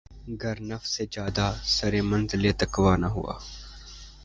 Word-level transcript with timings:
گر 0.41 0.57
نفس 0.69 0.93
جادہٴ 1.13 1.53
سر 1.75 1.93
منزلِ 2.09 2.43
تقویٰ 2.59 2.95
نہ 3.01 3.09
ہوا 3.15 3.35